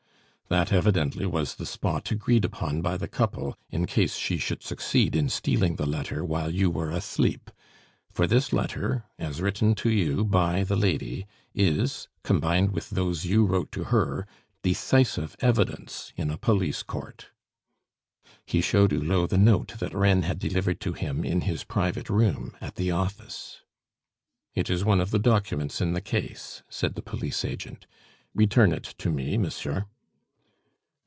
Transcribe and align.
"That 0.49 0.73
evidently 0.73 1.25
was 1.25 1.55
the 1.55 1.65
spot 1.65 2.11
agreed 2.11 2.43
upon 2.43 2.81
by 2.81 2.97
the 2.97 3.07
couple, 3.07 3.55
in 3.69 3.85
case 3.85 4.17
she 4.17 4.37
should 4.37 4.61
succeed 4.63 5.15
in 5.15 5.29
stealing 5.29 5.77
the 5.77 5.85
letter 5.85 6.25
while 6.25 6.53
you 6.53 6.69
were 6.69 6.91
asleep; 6.91 7.49
for 8.11 8.27
this 8.27 8.51
letter, 8.51 9.05
as 9.17 9.41
written 9.41 9.75
to 9.75 9.89
you 9.89 10.25
by 10.25 10.65
the 10.65 10.75
lady, 10.75 11.25
is, 11.55 12.09
combined 12.23 12.71
with 12.73 12.89
those 12.89 13.23
you 13.23 13.45
wrote 13.45 13.71
to 13.71 13.85
her, 13.85 14.27
decisive 14.61 15.37
evidence 15.39 16.11
in 16.17 16.29
a 16.29 16.37
police 16.37 16.83
court." 16.83 17.29
He 18.45 18.59
showed 18.59 18.91
Hulot 18.91 19.29
the 19.29 19.37
note 19.37 19.75
that 19.79 19.93
Reine 19.93 20.23
had 20.23 20.37
delivered 20.37 20.81
to 20.81 20.91
him 20.91 21.23
in 21.23 21.39
his 21.47 21.63
private 21.63 22.09
room 22.09 22.57
at 22.59 22.75
the 22.75 22.91
office. 22.91 23.61
"It 24.53 24.69
is 24.69 24.83
one 24.83 24.99
of 24.99 25.11
the 25.11 25.17
documents 25.19 25.79
in 25.79 25.93
the 25.93 26.01
case," 26.01 26.61
said 26.67 26.95
the 26.95 27.01
police 27.01 27.45
agent; 27.45 27.87
"return 28.35 28.73
it 28.73 28.83
to 28.97 29.09
me, 29.09 29.37
monsieur." 29.37 29.85